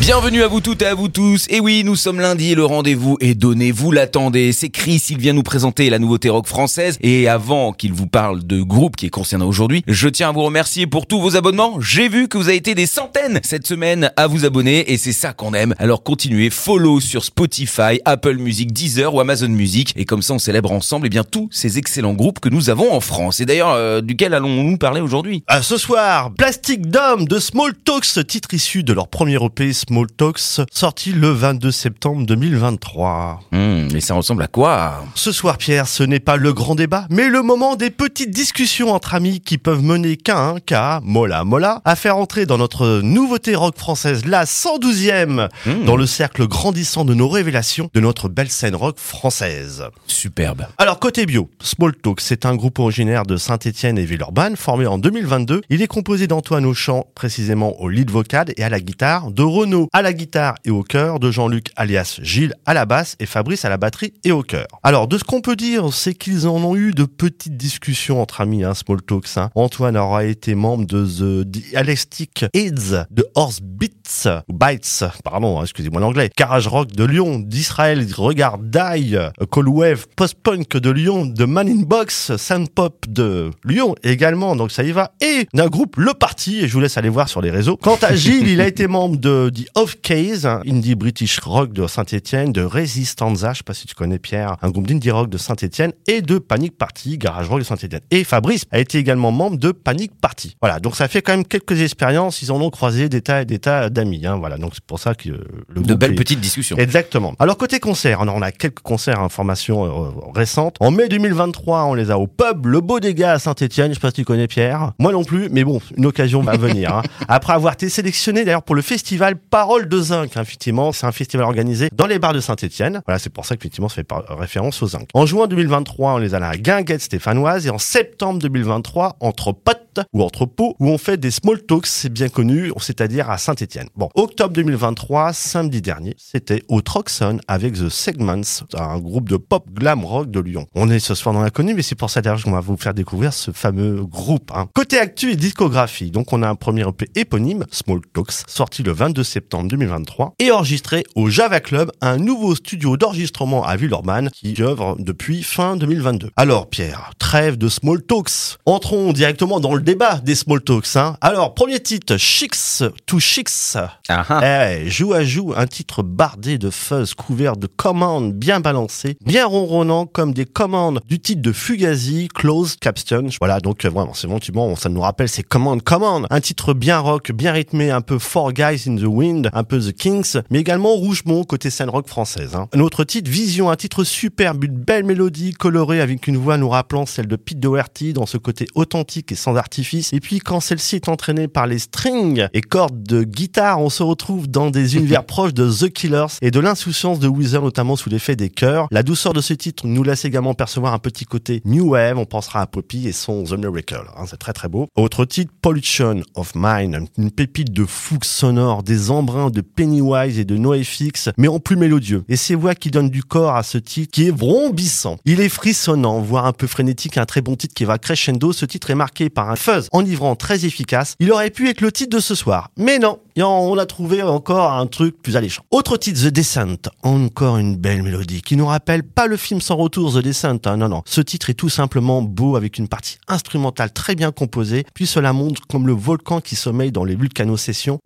Bienvenue 0.00 0.42
à 0.42 0.48
vous 0.48 0.60
toutes 0.60 0.82
et 0.82 0.86
à 0.86 0.94
vous 0.94 1.08
tous. 1.08 1.46
Et 1.50 1.58
oui, 1.58 1.82
nous 1.84 1.96
sommes 1.96 2.20
lundi 2.20 2.54
le 2.54 2.64
rendez-vous 2.64 3.18
est 3.20 3.34
donné. 3.34 3.72
Vous 3.72 3.90
l'attendez. 3.90 4.52
C'est 4.52 4.68
Chris. 4.68 5.02
Il 5.10 5.18
vient 5.18 5.32
nous 5.32 5.42
présenter 5.42 5.90
la 5.90 5.98
nouveauté 5.98 6.30
rock 6.30 6.46
française. 6.46 6.98
Et 7.02 7.28
avant 7.28 7.72
qu'il 7.72 7.92
vous 7.92 8.06
parle 8.06 8.46
de 8.46 8.62
groupe 8.62 8.94
qui 8.96 9.06
est 9.06 9.10
concerné 9.10 9.44
aujourd'hui, 9.44 9.82
je 9.88 10.08
tiens 10.08 10.28
à 10.28 10.32
vous 10.32 10.44
remercier 10.44 10.86
pour 10.86 11.06
tous 11.06 11.20
vos 11.20 11.36
abonnements. 11.36 11.80
J'ai 11.80 12.08
vu 12.08 12.28
que 12.28 12.38
vous 12.38 12.48
avez 12.48 12.56
été 12.56 12.76
des 12.76 12.86
centaines 12.86 13.40
cette 13.42 13.66
semaine 13.66 14.12
à 14.16 14.28
vous 14.28 14.44
abonner 14.44 14.90
et 14.92 14.96
c'est 14.98 15.12
ça 15.12 15.32
qu'on 15.32 15.52
aime. 15.52 15.74
Alors 15.78 16.04
continuez, 16.04 16.48
follow 16.48 17.00
sur 17.00 17.24
Spotify, 17.24 18.00
Apple 18.04 18.36
Music, 18.36 18.72
Deezer 18.72 19.12
ou 19.12 19.20
Amazon 19.20 19.48
Music. 19.48 19.92
Et 19.96 20.04
comme 20.04 20.22
ça, 20.22 20.32
on 20.32 20.38
célèbre 20.38 20.70
ensemble 20.70 21.08
eh 21.08 21.10
bien 21.10 21.24
tous 21.24 21.48
ces 21.50 21.76
excellents 21.76 22.14
groupes 22.14 22.38
que 22.38 22.48
nous 22.48 22.70
avons 22.70 22.92
en 22.92 23.00
France. 23.00 23.40
Et 23.40 23.46
d'ailleurs, 23.46 23.72
euh, 23.72 24.00
duquel 24.00 24.32
allons-nous 24.32 24.78
parler 24.78 25.00
aujourd'hui? 25.00 25.42
Ah, 25.48 25.60
ce 25.60 25.76
soir, 25.76 26.32
Plastic 26.34 26.86
Dome 26.86 27.26
de 27.26 27.40
Small 27.40 27.74
Talks, 27.84 28.26
titre 28.26 28.54
issu 28.54 28.84
de 28.84 28.92
leur 28.92 29.08
premier 29.08 29.44
EP 29.44 29.72
Small 29.88 30.06
Talks, 30.18 30.60
sorti 30.70 31.12
le 31.14 31.30
22 31.30 31.70
septembre 31.70 32.26
2023. 32.26 33.40
Hmm, 33.52 33.88
Mais 33.90 34.00
ça 34.02 34.12
ressemble 34.12 34.42
à 34.42 34.46
quoi? 34.46 35.02
Ce 35.14 35.32
soir, 35.32 35.56
Pierre, 35.56 35.88
ce 35.88 36.02
n'est 36.02 36.20
pas 36.20 36.36
le 36.36 36.52
grand 36.52 36.74
débat, 36.74 37.06
mais 37.08 37.28
le 37.30 37.40
moment 37.40 37.74
des 37.74 37.88
petites 37.88 38.28
discussions 38.30 38.92
entre 38.92 39.14
amis 39.14 39.40
qui 39.40 39.56
peuvent 39.56 39.82
mener 39.82 40.18
qu'un 40.18 40.56
cas, 40.60 41.00
mola 41.04 41.42
mola, 41.44 41.80
à 41.86 41.96
faire 41.96 42.18
entrer 42.18 42.44
dans 42.44 42.58
notre 42.58 43.00
nouveauté 43.00 43.54
rock 43.54 43.78
française, 43.78 44.26
la 44.26 44.44
112e, 44.44 45.48
Hmm. 45.64 45.84
dans 45.86 45.96
le 45.96 46.04
cercle 46.04 46.46
grandissant 46.46 47.06
de 47.06 47.14
nos 47.14 47.28
révélations 47.30 47.88
de 47.94 48.00
notre 48.00 48.28
belle 48.28 48.50
scène 48.50 48.74
rock 48.76 48.98
française. 48.98 49.84
Superbe. 50.06 50.66
Alors 50.76 50.98
côté 51.00 51.24
bio, 51.24 51.48
Small 51.62 51.94
Talk, 51.96 52.20
c'est 52.20 52.44
un 52.44 52.54
groupe 52.56 52.78
originaire 52.78 53.22
de 53.24 53.38
Saint-Étienne 53.38 53.96
et 53.96 54.04
Villeurbanne, 54.04 54.56
formé 54.56 54.86
en 54.86 54.98
2022. 54.98 55.62
Il 55.70 55.80
est 55.80 55.86
composé 55.86 56.26
d'Antoine 56.26 56.66
au 56.66 56.74
chant, 56.74 57.06
précisément 57.14 57.80
au 57.80 57.88
lead 57.88 58.10
vocal 58.10 58.52
et 58.58 58.62
à 58.62 58.68
la 58.68 58.80
guitare, 58.80 59.30
de 59.30 59.42
Renaud 59.42 59.77
à 59.92 60.02
la 60.02 60.12
guitare 60.12 60.54
et 60.64 60.70
au 60.70 60.82
chœur, 60.82 61.20
de 61.20 61.30
Jean-Luc 61.30 61.70
alias 61.76 62.18
Gilles 62.22 62.54
à 62.66 62.74
la 62.74 62.86
basse 62.86 63.16
et 63.20 63.26
Fabrice 63.26 63.64
à 63.64 63.68
la 63.68 63.76
batterie 63.76 64.12
et 64.24 64.32
au 64.32 64.42
chœur. 64.42 64.66
Alors 64.82 65.06
de 65.06 65.18
ce 65.18 65.24
qu'on 65.24 65.40
peut 65.40 65.56
dire, 65.56 65.92
c'est 65.92 66.14
qu'ils 66.14 66.48
en 66.48 66.56
ont 66.64 66.76
eu 66.76 66.92
de 66.92 67.04
petites 67.04 67.56
discussions 67.56 68.20
entre 68.20 68.40
amis, 68.40 68.64
hein, 68.64 68.74
Small 68.74 69.02
Talks. 69.02 69.36
hein. 69.36 69.50
Antoine 69.54 69.96
aura 69.96 70.24
été 70.24 70.54
membre 70.54 70.86
de 70.86 71.04
The 71.04 71.46
Dialectic 71.46 72.44
Aids, 72.54 73.04
de 73.10 73.26
Horse 73.34 73.60
Beats, 73.62 74.44
ou 74.48 74.52
Bites, 74.52 75.04
pardon, 75.24 75.58
hein, 75.58 75.62
excusez-moi 75.62 76.00
l'anglais, 76.00 76.30
Garage 76.36 76.66
Rock 76.66 76.92
de 76.92 77.04
Lyon, 77.04 77.38
d'Israël, 77.38 78.06
Regard 78.16 78.58
Die, 78.58 79.16
Cold 79.50 79.68
Wave, 79.68 80.06
Post-Punk 80.16 80.76
de 80.76 80.90
Lyon, 80.90 81.26
de 81.26 81.44
Man 81.44 81.68
in 81.68 81.82
Box, 81.82 82.36
Sound 82.36 82.70
Pop 82.70 83.06
de 83.08 83.50
Lyon 83.64 83.94
également, 84.02 84.56
donc 84.56 84.72
ça 84.72 84.82
y 84.82 84.92
va, 84.92 85.12
et 85.20 85.46
d'un 85.54 85.66
groupe 85.68 85.96
Le 85.96 86.14
Parti, 86.14 86.60
et 86.60 86.68
je 86.68 86.72
vous 86.72 86.80
laisse 86.80 86.96
aller 86.96 87.08
voir 87.08 87.28
sur 87.28 87.40
les 87.40 87.50
réseaux. 87.50 87.76
Quant 87.76 87.98
à 88.02 88.14
Gilles, 88.14 88.48
il 88.48 88.60
a 88.60 88.66
été 88.66 88.86
membre 88.86 89.16
de 89.16 89.52
Off 89.74 89.96
Case, 90.02 90.46
un 90.46 90.60
indie 90.66 90.94
British 90.94 91.38
rock 91.40 91.72
de 91.72 91.86
Saint-Etienne, 91.86 92.52
de 92.52 92.62
Resistanza, 92.62 93.52
je 93.52 93.58
sais 93.58 93.64
pas 93.64 93.74
si 93.74 93.86
tu 93.86 93.94
connais 93.94 94.18
Pierre, 94.18 94.56
un 94.62 94.70
groupe 94.70 94.86
d'indie 94.86 95.10
rock 95.10 95.28
de 95.30 95.38
Saint-Etienne, 95.38 95.92
et 96.06 96.22
de 96.22 96.38
Panic 96.38 96.76
Party, 96.76 97.18
Garage 97.18 97.48
Rock 97.48 97.60
de 97.60 97.64
Saint-Etienne. 97.64 98.00
Et 98.10 98.24
Fabrice 98.24 98.64
a 98.70 98.78
été 98.78 98.98
également 98.98 99.30
membre 99.32 99.56
de 99.58 99.72
Panic 99.72 100.12
Party. 100.20 100.56
Voilà, 100.60 100.80
donc 100.80 100.96
ça 100.96 101.08
fait 101.08 101.22
quand 101.22 101.32
même 101.32 101.44
quelques 101.44 101.80
expériences, 101.80 102.42
ils 102.42 102.50
en 102.52 102.60
ont 102.60 102.70
croisé 102.70 103.08
des 103.08 103.20
tas 103.20 103.42
et 103.42 103.44
des 103.44 103.58
tas 103.58 103.90
d'amis, 103.90 104.26
hein, 104.26 104.36
voilà, 104.36 104.56
donc 104.56 104.72
c'est 104.74 104.84
pour 104.84 104.98
ça 104.98 105.14
que 105.14 105.28
le 105.30 105.82
De 105.82 105.94
belles 105.94 106.12
est- 106.12 106.16
petites 106.16 106.40
discussions. 106.40 106.76
Exactement. 106.76 107.34
Alors 107.38 107.56
côté 107.56 107.80
concert, 107.80 108.20
on 108.22 108.42
a 108.42 108.52
quelques 108.52 108.80
concerts, 108.80 109.20
informations 109.20 109.84
euh, 109.84 110.10
récentes. 110.34 110.76
En 110.80 110.90
mai 110.90 111.08
2023, 111.08 111.84
on 111.84 111.94
les 111.94 112.10
a 112.10 112.18
au 112.18 112.26
pub 112.26 112.66
Le 112.66 112.80
Beau 112.80 112.98
Gars 113.00 113.32
à 113.32 113.38
Saint-Etienne. 113.38 113.88
Je 113.90 113.94
sais 113.94 114.00
pas 114.00 114.08
si 114.08 114.14
tu 114.14 114.24
connais 114.24 114.46
Pierre. 114.48 114.92
Moi 114.98 115.12
non 115.12 115.24
plus, 115.24 115.48
mais 115.50 115.64
bon, 115.64 115.80
une 115.96 116.06
occasion 116.06 116.42
va 116.42 116.56
venir. 116.56 116.94
hein. 116.96 117.02
Après 117.28 117.52
avoir 117.52 117.74
été 117.74 117.88
sélectionné 117.88 118.44
d'ailleurs 118.44 118.62
pour 118.62 118.74
le 118.74 118.82
festival 118.82 119.36
Parole 119.58 119.88
de 119.88 120.00
Zinc. 120.00 120.36
Effectivement, 120.36 120.92
c'est 120.92 121.04
un 121.04 121.10
festival 121.10 121.44
organisé 121.44 121.88
dans 121.92 122.06
les 122.06 122.20
bars 122.20 122.32
de 122.32 122.38
Saint-Etienne. 122.38 123.02
Voilà, 123.04 123.18
c'est 123.18 123.28
pour 123.28 123.44
ça 123.44 123.56
qu'effectivement, 123.56 123.88
ça 123.88 123.96
fait 123.96 124.06
référence 124.28 124.80
au 124.84 124.86
zinc. 124.86 125.08
En 125.14 125.26
juin 125.26 125.48
2023, 125.48 126.12
on 126.12 126.18
les 126.18 126.32
a 126.32 126.36
à 126.36 126.40
la 126.40 126.56
Guinguette 126.56 127.00
stéphanoise 127.00 127.66
et 127.66 127.70
en 127.70 127.78
septembre 127.78 128.38
2023, 128.38 129.16
entre 129.18 129.50
potes 129.50 129.87
ou 130.12 130.22
entre 130.22 130.46
pots, 130.46 130.74
où 130.80 130.88
on 130.88 130.98
fait 130.98 131.16
des 131.16 131.30
small 131.30 131.62
talks, 131.62 131.86
c'est 131.86 132.12
bien 132.12 132.28
connu, 132.28 132.72
c'est-à-dire 132.80 133.30
à 133.30 133.38
Saint-Etienne. 133.38 133.88
Bon, 133.96 134.08
octobre 134.14 134.52
2023, 134.52 135.32
samedi 135.32 135.82
dernier, 135.82 136.14
c'était 136.18 136.62
au 136.68 136.80
Troxon 136.80 137.38
avec 137.48 137.74
The 137.74 137.88
Segments, 137.88 138.64
un 138.74 138.98
groupe 138.98 139.28
de 139.28 139.36
pop 139.36 139.64
glam 139.72 140.04
rock 140.04 140.30
de 140.30 140.40
Lyon. 140.40 140.66
On 140.74 140.90
est 140.90 140.98
ce 140.98 141.14
soir 141.14 141.34
dans 141.34 141.42
l'inconnu, 141.42 141.74
mais 141.74 141.82
c'est 141.82 141.94
pour 141.94 142.10
ça 142.10 142.20
d'ailleurs 142.22 142.42
qu'on 142.42 142.50
va 142.52 142.60
vous 142.60 142.76
faire 142.76 142.94
découvrir 142.94 143.32
ce 143.32 143.50
fameux 143.50 144.04
groupe. 144.04 144.50
hein. 144.54 144.66
Côté 144.74 144.98
actu 144.98 145.32
et 145.32 145.36
discographie, 145.36 146.10
donc 146.10 146.32
on 146.32 146.42
a 146.42 146.48
un 146.48 146.54
premier 146.54 146.86
EP 146.88 147.08
éponyme, 147.14 147.64
Small 147.70 148.00
Talks, 148.12 148.44
sorti 148.48 148.82
le 148.82 148.92
22 148.92 149.24
septembre 149.24 149.68
2023 149.68 150.34
et 150.38 150.50
enregistré 150.50 151.04
au 151.14 151.28
Java 151.28 151.60
Club, 151.60 151.90
un 152.00 152.16
nouveau 152.18 152.54
studio 152.54 152.96
d'enregistrement 152.96 153.64
à 153.64 153.76
Villeurbanne 153.76 154.30
qui 154.30 154.54
œuvre 154.60 154.96
depuis 154.98 155.42
fin 155.42 155.76
2022. 155.76 156.30
Alors 156.36 156.68
Pierre, 156.68 157.12
trêve 157.18 157.56
de 157.58 157.68
Small 157.68 158.02
Talks. 158.02 158.58
Entrons 158.66 159.12
directement 159.12 159.60
dans 159.60 159.74
le 159.74 159.80
débat 159.88 160.20
des 160.22 160.34
Small 160.34 160.60
Talks. 160.60 160.96
Hein. 160.96 161.16
Alors, 161.22 161.54
premier 161.54 161.80
titre, 161.80 162.18
Chicks 162.18 162.84
to 163.06 163.18
Chicks. 163.20 163.74
Ah 163.74 164.22
ah. 164.28 164.70
Eh, 164.70 164.90
joue 164.90 165.14
à 165.14 165.24
joue, 165.24 165.54
un 165.56 165.66
titre 165.66 166.02
bardé 166.02 166.58
de 166.58 166.68
fuzz 166.68 167.14
couvert 167.14 167.56
de 167.56 167.66
commandes 167.66 168.34
bien 168.34 168.60
balancées, 168.60 169.16
bien 169.24 169.46
ronronnant 169.46 170.04
comme 170.04 170.34
des 170.34 170.44
commandes 170.44 171.00
du 171.08 171.18
titre 171.20 171.40
de 171.40 171.52
Fugazi, 171.52 172.28
Closed 172.34 172.78
Caption. 172.80 173.28
Voilà, 173.40 173.60
donc 173.60 173.86
euh, 173.86 173.88
vraiment, 173.88 174.12
c'est 174.12 174.26
bon, 174.26 174.38
tu 174.38 174.52
ça 174.76 174.90
nous 174.90 175.00
rappelle 175.00 175.30
ces 175.30 175.42
commandes, 175.42 175.82
commandes. 175.82 176.26
Un 176.28 176.42
titre 176.42 176.74
bien 176.74 176.98
rock, 176.98 177.32
bien 177.32 177.52
rythmé, 177.52 177.90
un 177.90 178.02
peu 178.02 178.18
Four 178.18 178.52
Guys 178.52 178.82
in 178.86 178.96
the 178.96 179.06
Wind, 179.06 179.48
un 179.54 179.64
peu 179.64 179.80
The 179.80 179.92
Kings, 179.92 180.42
mais 180.50 180.58
également 180.58 180.92
Rougemont 180.96 181.44
côté 181.44 181.70
scène 181.70 181.88
rock 181.88 182.08
française. 182.08 182.56
Hein. 182.56 182.68
Un 182.74 182.80
autre 182.80 183.04
titre, 183.04 183.30
Vision, 183.30 183.70
un 183.70 183.76
titre 183.76 184.04
superbe, 184.04 184.64
une 184.64 184.76
belle 184.76 185.04
mélodie 185.04 185.54
colorée 185.54 186.02
avec 186.02 186.26
une 186.26 186.36
voix 186.36 186.58
nous 186.58 186.68
rappelant 186.68 187.06
celle 187.06 187.26
de 187.26 187.36
Pete 187.36 187.58
Doherty 187.58 188.12
dans 188.12 188.26
ce 188.26 188.36
côté 188.36 188.66
authentique 188.74 189.32
et 189.32 189.34
sans 189.34 189.56
artifice. 189.56 189.77
Et 190.12 190.20
puis 190.20 190.40
quand 190.40 190.60
celle-ci 190.60 190.96
est 190.96 191.08
entraînée 191.08 191.48
par 191.48 191.66
les 191.66 191.78
strings 191.78 192.48
et 192.52 192.60
cordes 192.60 193.02
de 193.02 193.22
guitare, 193.22 193.80
on 193.80 193.90
se 193.90 194.02
retrouve 194.02 194.48
dans 194.48 194.70
des 194.70 194.96
univers 194.96 195.24
proches 195.24 195.54
de 195.54 195.70
The 195.70 195.92
Killers 195.92 196.38
et 196.42 196.50
de 196.50 196.60
l'insouciance 196.60 197.18
de 197.18 197.28
Weezer, 197.28 197.62
notamment 197.62 197.96
sous 197.96 198.10
l'effet 198.10 198.36
des 198.36 198.50
chœurs. 198.50 198.88
La 198.90 199.02
douceur 199.02 199.32
de 199.32 199.40
ce 199.40 199.54
titre 199.54 199.86
nous 199.86 200.02
laisse 200.02 200.24
également 200.24 200.54
percevoir 200.54 200.92
un 200.94 200.98
petit 200.98 201.24
côté 201.24 201.62
New 201.64 201.90
Wave. 201.90 202.18
On 202.18 202.24
pensera 202.24 202.62
à 202.62 202.66
Poppy 202.66 203.08
et 203.08 203.12
son 203.12 203.44
The 203.44 203.52
Miracle. 203.52 204.04
hein, 204.16 204.24
c'est 204.28 204.38
très 204.38 204.52
très 204.52 204.68
beau. 204.68 204.88
Autre 204.96 205.24
titre, 205.24 205.52
Pollution 205.62 206.22
of 206.34 206.52
Mind, 206.54 207.08
une 207.16 207.30
pépite 207.30 207.72
de 207.72 207.84
fougue 207.84 208.24
sonore, 208.24 208.82
des 208.82 209.10
embruns 209.10 209.50
de 209.50 209.60
Pennywise 209.60 210.38
et 210.38 210.44
de 210.44 210.56
NoFX, 210.56 211.30
mais 211.36 211.48
en 211.48 211.60
plus 211.60 211.76
mélodieux. 211.76 212.24
Et 212.28 212.36
ces 212.36 212.54
voix 212.54 212.74
qui 212.74 212.90
donnent 212.90 213.10
du 213.10 213.22
corps 213.22 213.54
à 213.56 213.62
ce 213.62 213.78
titre 213.78 214.12
qui 214.12 214.26
est 214.26 214.30
vrombissant. 214.36 215.18
Il 215.24 215.40
est 215.40 215.48
frissonnant, 215.48 216.20
voire 216.20 216.46
un 216.46 216.52
peu 216.52 216.66
frénétique, 216.66 217.18
un 217.18 217.26
très 217.26 217.40
bon 217.40 217.56
titre 217.56 217.74
qui 217.74 217.84
va 217.84 217.98
crescendo. 217.98 218.52
Ce 218.52 218.64
titre 218.64 218.90
est 218.90 218.94
marqué 218.94 219.30
par 219.30 219.50
un 219.50 219.56
fuzz 219.58 219.88
enivrant 219.92 220.36
très 220.36 220.64
efficace. 220.64 221.14
Il 221.20 221.30
aurait 221.32 221.50
pu 221.50 221.68
être 221.68 221.80
le 221.80 221.92
titre 221.92 222.16
de 222.16 222.20
ce 222.20 222.34
soir, 222.34 222.70
mais 222.76 222.98
non. 222.98 223.18
On 223.42 223.78
a 223.78 223.86
trouvé 223.86 224.22
encore 224.22 224.72
un 224.72 224.86
truc 224.86 225.20
plus 225.22 225.36
alléchant. 225.36 225.62
Autre 225.70 225.96
titre, 225.96 226.20
The 226.20 226.32
Descent. 226.32 226.90
Encore 227.02 227.58
une 227.58 227.76
belle 227.76 228.02
mélodie 228.02 228.42
qui 228.42 228.56
nous 228.56 228.66
rappelle 228.66 229.02
pas 229.02 229.26
le 229.26 229.36
film 229.36 229.60
sans 229.60 229.76
retour 229.76 230.12
The 230.12 230.18
Descent. 230.18 230.58
hein, 230.66 230.76
non, 230.76 230.88
non. 230.88 231.02
Ce 231.06 231.20
titre 231.20 231.50
est 231.50 231.54
tout 231.54 231.68
simplement 231.68 232.22
beau 232.22 232.56
avec 232.56 232.78
une 232.78 232.88
partie 232.88 233.18
instrumentale 233.28 233.92
très 233.92 234.14
bien 234.14 234.32
composée. 234.32 234.84
Puis 234.94 235.06
cela 235.06 235.32
montre 235.32 235.62
comme 235.68 235.86
le 235.86 235.92
volcan 235.92 236.40
qui 236.40 236.56
sommeille 236.56 236.92
dans 236.92 237.04
les 237.04 237.14
vulcanosessions, 237.14 237.98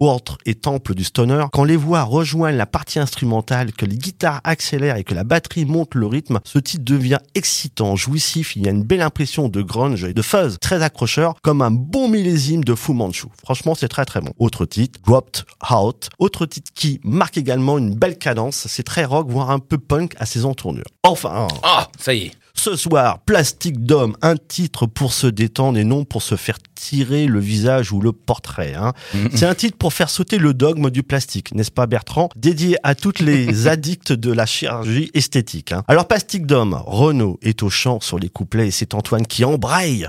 et 0.47 0.55
temples 0.55 0.95
du 0.95 1.05
stoner. 1.05 1.47
Quand 1.53 1.65
les 1.65 1.77
voix 1.77 2.03
rejoignent 2.03 2.57
la 2.57 2.67
partie 2.67 2.99
instrumentale, 2.99 3.73
que 3.73 3.87
les 3.87 3.97
guitares 3.97 4.41
accélèrent 4.45 4.97
et 4.97 5.05
que 5.05 5.15
la 5.15 5.25
batterie 5.25 5.65
monte 5.65 5.95
le 5.95 6.07
rythme, 6.07 6.41
ce 6.45 6.59
titre 6.59 6.85
devient 6.85 7.19
excitant, 7.35 7.97
jouissif. 7.97 8.57
Il 8.57 8.65
y 8.65 8.69
a 8.69 8.71
une 8.71 8.83
belle 8.83 9.03
impression 9.03 9.49
de 9.49 9.63
grunge 9.63 10.05
et 10.05 10.13
de 10.13 10.23
fuzz 10.23 10.59
très 10.61 10.83
accrocheur, 10.83 11.35
comme 11.43 11.63
un 11.63 11.71
bon 11.71 12.09
millésime 12.09 12.65
de 12.65 12.75
Fu 12.75 12.93
Manchu. 12.93 13.27
Franchement, 13.43 13.75
c'est 13.75 13.89
très 13.89 14.05
très 14.05 14.21
bon. 14.21 14.33
Autre 14.39 14.67
titre, 14.67 15.01
Out. 15.73 16.09
Autre 16.19 16.47
titre 16.47 16.71
qui 16.75 17.01
marque 17.05 17.37
également 17.39 17.79
une 17.79 17.95
belle 17.95 18.19
cadence. 18.19 18.67
C'est 18.69 18.83
très 18.83 19.05
rock, 19.05 19.29
voire 19.31 19.51
un 19.51 19.59
peu 19.59 19.79
punk 19.79 20.15
à 20.19 20.27
ses 20.27 20.45
entournures. 20.45 20.85
Enfin, 21.03 21.49
Ah, 21.63 21.89
ça 21.99 22.15
y 22.15 22.27
est. 22.27 22.31
ce 22.55 22.77
soir, 22.77 23.21
Plastique 23.21 23.85
d'homme, 23.85 24.17
un 24.23 24.37
titre 24.37 24.87
pour 24.87 25.13
se 25.13 25.27
détendre 25.27 25.79
et 25.79 25.85
non 25.85 26.05
pour 26.05 26.23
se 26.23 26.37
faire 26.37 26.59
tirer 26.75 27.27
le 27.27 27.39
visage 27.41 27.93
ou 27.93 28.01
le 28.01 28.13
portrait. 28.13 28.75
hein. 28.75 28.93
C'est 29.35 29.47
un 29.47 29.55
titre 29.55 29.77
pour 29.79 29.93
faire 29.93 30.11
sauter 30.11 30.39
le 30.39 30.53
dogme 30.55 30.91
du 30.91 31.03
plastique, 31.03 31.55
n'est-ce 31.55 31.71
pas 31.71 31.87
Bertrand? 31.87 32.29
Dédié 32.37 32.77
à 32.83 32.95
toutes 32.95 33.21
les 33.21 33.67
addicts 33.69 34.13
de 34.13 34.33
la 34.33 34.47
chirurgie 34.47 35.11
esthétique. 35.15 35.73
hein. 35.73 35.83
Alors 35.89 36.07
Plastique 36.09 36.47
d'homme, 36.47 36.81
Renaud 36.87 37.39
est 37.43 37.63
au 37.63 37.71
chant 37.71 38.01
sur 38.01 38.19
les 38.19 38.29
couplets 38.29 38.69
et 38.69 38.71
c'est 38.73 38.95
Antoine 38.95 39.27
qui 39.27 39.45
embraye 39.45 40.09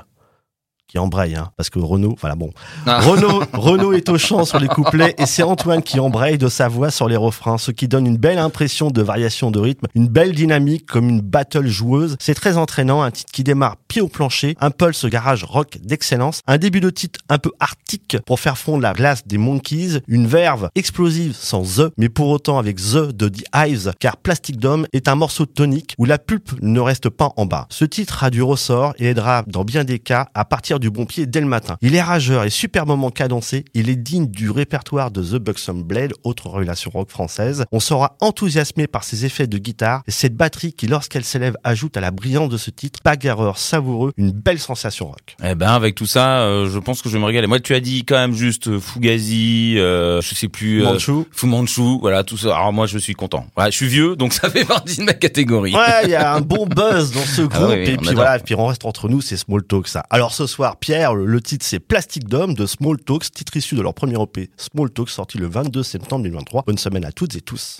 qui 0.94 1.00
embraye, 1.00 1.34
hein, 1.34 1.50
parce 1.58 1.72
que 1.72 1.80
Renault, 1.80 2.16
voilà 2.22 2.36
bon. 2.36 2.52
Ah. 2.86 3.00
Renault, 3.00 3.42
Renault 3.54 3.94
est 3.94 4.10
au 4.10 4.20
chant 4.20 4.46
sur 4.46 4.60
les 4.60 4.68
couplets 4.70 5.16
et 5.18 5.26
c'est 5.26 5.42
Antoine 5.42 5.82
qui 5.82 6.00
embraye 6.00 6.38
de 6.38 6.48
sa 6.48 6.68
voix 6.68 6.92
sur 6.92 7.10
les 7.10 7.16
refrains, 7.16 7.58
ce 7.58 7.72
qui 7.72 7.88
donne 7.88 8.06
une 8.06 8.18
belle 8.18 8.38
impression 8.38 8.92
de 8.92 9.02
variation 9.02 9.50
de 9.50 9.58
rythme, 9.58 9.88
une 9.96 10.08
belle 10.08 10.34
dynamique 10.34 10.86
comme 10.86 11.10
une 11.10 11.22
battle 11.22 11.66
joueuse. 11.66 12.16
C'est 12.20 12.36
très 12.36 12.58
entraînant, 12.58 13.02
un 13.02 13.10
titre 13.10 13.32
qui 13.32 13.44
démarre 13.44 13.78
pied 13.88 14.02
au 14.02 14.08
plancher, 14.08 14.56
un 14.62 14.70
pulse 14.70 15.08
garage 15.08 15.44
rock 15.44 15.80
d'excellence, 15.82 16.42
un 16.46 16.60
début 16.60 16.80
de 16.80 16.92
titre 16.92 17.20
un 17.28 17.40
peu 17.40 17.50
arctique 17.60 18.18
pour 18.28 18.40
faire 18.40 18.60
fondre 18.60 18.84
la 18.84 18.94
glace 18.94 19.26
des 19.26 19.40
Monkeys, 19.40 20.02
une 20.08 20.28
verve 20.28 20.70
explosive 20.76 21.36
sans 21.36 21.64
The, 21.64 21.92
mais 21.98 22.10
pour 22.10 22.28
autant 22.28 22.60
avec 22.60 22.76
The 22.76 23.12
de 23.12 23.30
The 23.30 23.46
Hives, 23.56 23.94
car 24.00 24.18
Plastic 24.18 24.60
Dome 24.60 24.86
est 24.94 25.08
un 25.08 25.16
morceau 25.16 25.48
tonique 25.48 25.96
où 25.98 26.06
la 26.06 26.20
pulpe 26.20 26.52
ne 26.62 26.80
reste 26.80 27.10
pas 27.10 27.32
en 27.36 27.48
bas. 27.48 27.66
Ce 27.72 27.84
titre 27.84 28.24
a 28.24 28.30
du 28.30 28.44
ressort 28.44 28.94
et 29.00 29.08
aidera 29.08 29.44
dans 29.48 29.64
bien 29.64 29.86
des 29.86 29.98
cas 29.98 30.28
à 30.36 30.46
partir 30.46 30.80
du 30.84 30.90
bon 30.90 31.06
pied 31.06 31.26
dès 31.26 31.40
le 31.40 31.48
matin. 31.48 31.78
Il 31.82 31.96
est 31.96 32.02
rageur 32.02 32.44
et 32.44 32.50
superbement 32.50 33.10
cadencé, 33.10 33.64
il 33.74 33.90
est 33.90 33.96
digne 33.96 34.28
du 34.28 34.50
répertoire 34.50 35.12
de 35.12 35.24
The 35.24 35.42
Buxom 35.42 35.82
Blade, 35.82 36.12
autre 36.26 36.48
relation 36.48 36.92
rock 36.94 37.10
française. 37.10 37.64
On 37.72 37.80
sera 37.80 38.18
enthousiasmé 38.20 38.86
par 38.88 39.06
ses 39.06 39.24
effets 39.24 39.48
de 39.48 39.58
guitare 39.58 40.04
et 40.08 40.12
cette 40.12 40.36
batterie 40.36 40.74
qui 40.74 40.88
lorsqu'elle 40.88 41.24
s'élève 41.24 41.56
ajoute 41.64 41.96
à 41.96 42.02
la 42.02 42.12
brillance 42.12 42.50
de 42.50 42.58
ce 42.58 42.70
titre, 42.70 43.00
bagarreur 43.06 43.58
savoureux, 43.58 44.12
une 44.18 44.32
belle 44.32 44.60
sensation 44.60 45.08
rock. 45.08 45.38
Eh 45.42 45.56
ben 45.56 45.70
avec 45.70 45.96
tout 45.96 46.06
ça, 46.06 46.42
euh, 46.42 46.70
je 46.70 46.80
pense 46.80 47.02
que 47.02 47.08
je 47.08 47.14
vais 47.14 47.22
me 47.22 47.26
régaler. 47.28 47.48
Moi, 47.48 47.62
tu 47.62 47.74
as 47.76 47.80
dit 47.80 48.04
quand 48.04 48.18
même 48.18 48.34
juste 48.34 48.68
euh, 48.68 48.82
Fugazi, 48.82 49.76
euh, 49.78 50.20
je 50.20 50.36
sais 50.36 50.50
plus, 50.50 50.82
euh, 50.82 50.92
Manchu. 50.92 51.14
Fu 51.32 51.46
Manchu, 51.46 51.98
voilà 52.02 52.26
tout 52.26 52.38
ça. 52.38 52.58
Alors 52.58 52.74
moi, 52.74 52.88
je 52.88 52.98
suis 52.98 53.14
content. 53.14 53.48
Voilà, 53.56 53.70
je 53.72 53.78
suis 53.78 53.88
vieux, 53.88 54.18
donc 54.18 54.34
ça 54.42 54.50
fait 54.50 54.66
partie 54.66 54.98
de 54.98 55.04
ma 55.04 55.14
catégorie. 55.14 55.74
Ouais, 55.74 56.04
il 56.04 56.10
y 56.10 56.16
a 56.16 56.34
un 56.34 56.42
bon 56.42 56.66
buzz 56.66 57.14
dans 57.14 57.22
ce 57.22 57.44
groupe. 57.44 57.54
Ah 57.56 57.68
oui, 57.70 57.76
oui, 57.76 57.92
et 57.92 57.96
puis 57.96 58.10
adore. 58.10 58.16
voilà, 58.16 58.36
et 58.36 58.40
puis 58.42 58.56
on 58.56 58.66
reste 58.66 58.84
entre 58.84 59.08
nous, 59.08 59.22
c'est 59.22 59.38
Small 59.38 59.64
Talk 59.64 59.88
ça. 59.88 60.04
Alors 60.10 60.34
ce 60.34 60.46
soir, 60.46 60.73
Pierre, 60.80 61.16
le, 61.16 61.42
titre 61.42 61.66
c'est 61.66 61.80
Plastic 61.80 62.28
Dome 62.28 62.54
de 62.54 62.66
Small 62.66 62.98
Talks, 62.98 63.32
titre 63.32 63.58
issu 63.58 63.76
de 63.76 63.82
leur 63.82 63.94
premier 63.94 64.22
EP 64.22 64.50
Small 64.58 64.90
Talks 64.90 65.10
sorti 65.10 65.38
le 65.38 65.48
22 65.48 65.84
septembre 65.84 66.24
2023. 66.24 66.64
Bonne 66.66 66.78
semaine 66.78 67.06
à 67.06 67.12
toutes 67.12 67.36
et 67.36 67.42
tous. 67.42 67.80